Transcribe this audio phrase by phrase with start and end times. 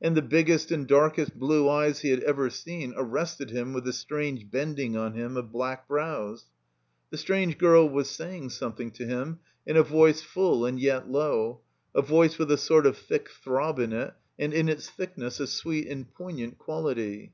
[0.00, 3.88] And the biggest and dark est blue eyes he had ever seen arrested him with
[3.88, 6.44] a strange bending on him of black brows.
[7.10, 11.62] The strange girl was sa}dng something to him, in a voice full and yet low,
[11.92, 15.48] a voice with a sort of thick throb in it, and in its thickness a
[15.48, 17.32] sweet and poignant quality.